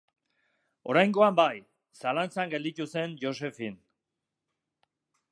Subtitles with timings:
[0.93, 1.59] Oraingoan bai,
[1.99, 3.77] zalantzan gelditu zen Josephine.